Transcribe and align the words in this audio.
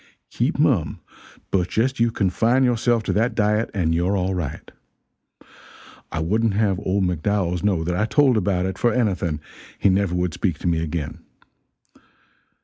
keep 0.31 0.57
mum, 0.57 0.99
but 1.51 1.69
just 1.69 1.99
you 1.99 2.09
confine 2.09 2.63
yourself 2.63 3.03
to 3.03 3.13
that 3.13 3.35
diet 3.35 3.69
and 3.71 3.93
you're 3.93 4.17
all 4.17 4.33
right. 4.33 4.71
I 6.11 6.19
wouldn't 6.19 6.55
have 6.55 6.79
old 6.83 7.03
McDowells 7.03 7.61
know 7.61 7.83
that 7.83 7.95
I 7.95 8.05
told 8.05 8.35
about 8.35 8.65
it 8.65 8.79
for 8.79 8.91
anything 8.91 9.39
he 9.77 9.89
never 9.91 10.15
would 10.15 10.33
speak 10.33 10.57
to 10.57 10.67
me 10.67 10.81
again. 10.81 11.19